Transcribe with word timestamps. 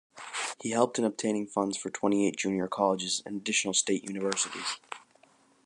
He 0.59 0.71
helped 0.71 0.97
in 0.97 1.05
obtaining 1.05 1.45
funds 1.45 1.77
for 1.77 1.91
twenty-eight 1.91 2.35
junior 2.35 2.67
colleges 2.67 3.21
and 3.23 3.35
additional 3.39 3.75
state 3.75 4.03
universities. 4.03 4.79